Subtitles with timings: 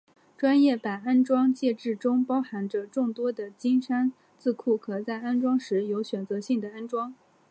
[0.35, 7.13] 专业版安装介质中包含着众多的金山字库可在安装时有选择性的安装。